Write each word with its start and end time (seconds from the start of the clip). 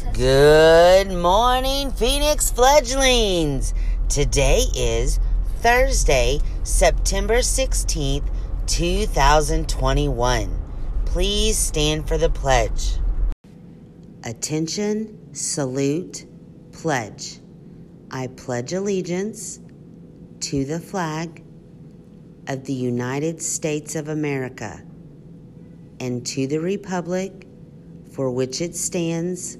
Good 0.00 1.12
morning, 1.12 1.90
Phoenix 1.90 2.50
fledglings. 2.50 3.74
Today 4.08 4.64
is 4.74 5.20
Thursday, 5.58 6.40
September 6.62 7.40
16th, 7.40 8.24
2021. 8.66 10.58
Please 11.04 11.58
stand 11.58 12.08
for 12.08 12.16
the 12.16 12.30
pledge. 12.30 12.94
Attention, 14.24 15.34
salute, 15.34 16.24
pledge. 16.72 17.38
I 18.10 18.28
pledge 18.28 18.72
allegiance 18.72 19.60
to 20.40 20.64
the 20.64 20.80
flag 20.80 21.44
of 22.48 22.64
the 22.64 22.72
United 22.72 23.42
States 23.42 23.96
of 23.96 24.08
America 24.08 24.82
and 26.00 26.24
to 26.28 26.46
the 26.46 26.58
republic 26.58 27.46
for 28.12 28.30
which 28.30 28.62
it 28.62 28.74
stands 28.74 29.58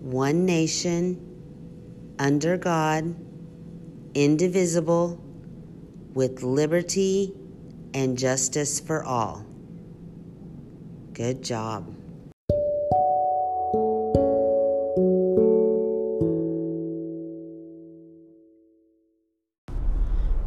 one 0.00 0.46
nation, 0.46 2.14
under 2.18 2.56
God, 2.56 3.14
indivisible, 4.14 5.22
with 6.14 6.42
liberty 6.42 7.32
and 7.94 8.16
justice 8.18 8.80
for 8.80 9.04
all. 9.04 9.44
Good 11.12 11.44
job. 11.44 11.94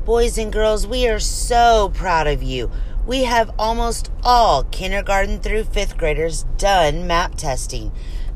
Boys 0.05 0.38
and 0.38 0.51
girls, 0.51 0.85
we 0.85 1.07
are 1.07 1.20
so 1.20 1.91
proud 1.93 2.27
of 2.27 2.43
you. 2.43 2.70
We 3.05 3.23
have 3.23 3.51
almost 3.57 4.12
all 4.23 4.63
kindergarten 4.65 5.40
through 5.40 5.65
fifth 5.65 5.98
graders 5.98 6.43
done 6.57 7.07
map 7.07 7.35
testing. 7.35 7.91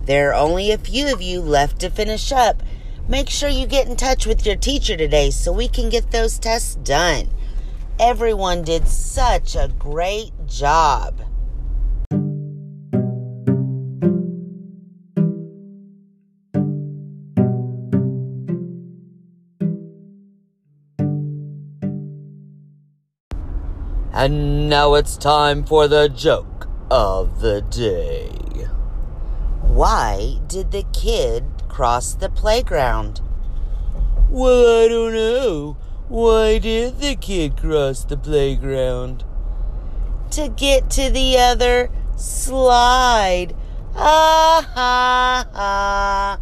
There 0.07 0.31
are 0.31 0.35
only 0.35 0.71
a 0.71 0.77
few 0.77 1.11
of 1.13 1.21
you 1.21 1.41
left 1.41 1.81
to 1.81 1.89
finish 1.89 2.31
up. 2.31 2.63
Make 3.09 3.29
sure 3.29 3.49
you 3.49 3.67
get 3.67 3.89
in 3.89 3.98
touch 3.98 4.26
with 4.26 4.45
your 4.45 4.55
teacher 4.55 4.95
today 4.95 5.32
so 5.32 5.51
we 5.51 5.68
can 5.68 5.90
get 5.90 6.12
those 6.12 6.40
tests 6.40 6.76
done. 6.76 7.27
Everyone 7.99 8.63
did 8.63 8.87
such 8.87 9.54
a 9.57 9.70
great 9.77 10.32
job. 10.48 11.20
And 24.13 24.70
now 24.70 24.93
it's 24.93 25.17
time 25.17 25.65
for 25.65 25.89
the 25.89 26.07
joke 26.07 26.70
of 26.89 27.41
the 27.41 27.62
day. 27.62 28.46
Why 29.77 30.39
did 30.47 30.71
the 30.71 30.85
kid 30.91 31.43
cross 31.67 32.15
the 32.15 32.31
playground? 32.31 33.21
Well, 34.27 34.83
I 34.83 34.87
don't 34.87 35.13
know. 35.13 35.77
Why 36.07 36.57
did 36.57 36.99
the 36.99 37.15
kid 37.15 37.57
cross 37.57 38.03
the 38.03 38.17
playground? 38.17 39.23
To 40.31 40.49
get 40.49 40.89
to 40.98 41.11
the 41.11 41.37
other 41.37 41.91
slide. 42.15 43.55
Ah 43.95 44.67
ha 44.73 45.45
ha. 45.53 46.39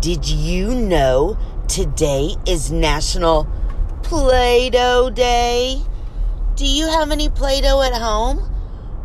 Did 0.00 0.26
you 0.26 0.74
know 0.74 1.36
today 1.68 2.36
is 2.46 2.72
National 2.72 3.46
Play 4.02 4.70
Doh 4.70 5.10
Day? 5.10 5.82
Do 6.60 6.66
you 6.66 6.88
have 6.88 7.10
any 7.10 7.30
Play 7.30 7.62
Doh 7.62 7.80
at 7.80 7.94
home? 7.94 8.40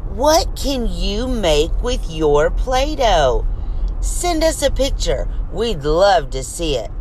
What 0.10 0.58
can 0.58 0.90
you 0.92 1.26
make 1.26 1.72
with 1.82 2.12
your 2.12 2.52
Play 2.52 2.98
Doh? 2.98 3.48
Send 4.02 4.44
us 4.44 4.62
a 4.62 4.70
picture. 4.70 5.30
We'd 5.54 5.84
love 5.84 6.32
to 6.32 6.44
see 6.44 6.76
it. 6.76 6.92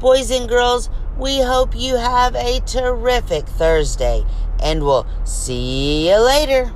Boys 0.00 0.32
and 0.32 0.48
girls, 0.48 0.90
we 1.16 1.40
hope 1.40 1.76
you 1.76 1.94
have 1.94 2.34
a 2.34 2.58
terrific 2.66 3.46
Thursday, 3.46 4.24
and 4.60 4.82
we'll 4.82 5.06
see 5.22 6.08
you 6.08 6.18
later. 6.18 6.72